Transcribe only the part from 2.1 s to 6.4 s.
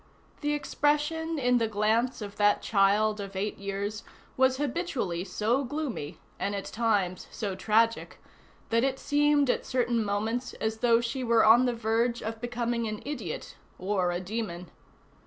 of that child of eight years was habitually so gloomy,